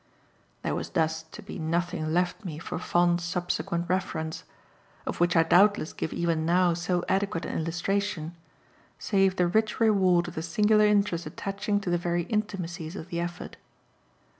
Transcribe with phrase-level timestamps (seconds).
[0.63, 4.45] There was thus to be nothing left me for fond subsequent reference
[5.05, 8.35] of which I doubtless give even now so adequate an illustration
[8.97, 13.19] save the rich reward of the singular interest attaching to the very intimacies of the
[13.19, 13.57] effort.